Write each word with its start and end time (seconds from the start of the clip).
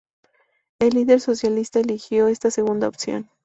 El 0.79 0.95
líder 0.95 1.21
socialista 1.21 1.79
eligió 1.79 2.27
esta 2.27 2.49
segunda 2.49 2.87
opción. 2.87 3.29